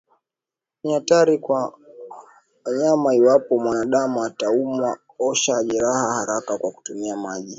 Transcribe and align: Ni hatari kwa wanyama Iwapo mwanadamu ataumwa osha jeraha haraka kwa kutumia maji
Ni 0.83 0.93
hatari 0.93 1.37
kwa 1.37 1.73
wanyama 2.65 3.15
Iwapo 3.15 3.57
mwanadamu 3.59 4.23
ataumwa 4.23 4.99
osha 5.19 5.63
jeraha 5.63 6.13
haraka 6.13 6.57
kwa 6.57 6.71
kutumia 6.71 7.17
maji 7.17 7.49